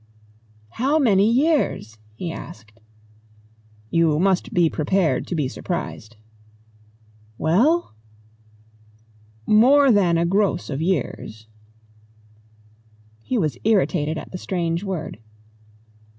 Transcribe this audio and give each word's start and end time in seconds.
"How 0.71 0.97
many 0.97 1.31
years?" 1.31 1.99
he 2.15 2.31
asked. 2.31 2.73
"You 3.91 4.17
must 4.17 4.51
be 4.51 4.67
prepared 4.67 5.27
to 5.27 5.35
be 5.35 5.47
surprised." 5.47 6.15
"Well?" 7.37 7.93
"More 9.45 9.91
than 9.91 10.17
a 10.17 10.25
gross 10.25 10.71
of 10.71 10.81
years." 10.81 11.45
He 13.21 13.37
was 13.37 13.59
irritated 13.63 14.17
at 14.17 14.31
the 14.31 14.39
strange 14.39 14.83
word. 14.83 15.19